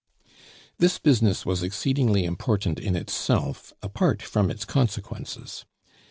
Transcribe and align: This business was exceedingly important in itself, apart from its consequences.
This 0.79 0.97
business 0.97 1.45
was 1.45 1.61
exceedingly 1.61 2.25
important 2.25 2.79
in 2.79 2.95
itself, 2.95 3.71
apart 3.83 4.23
from 4.23 4.49
its 4.49 4.65
consequences. 4.65 5.63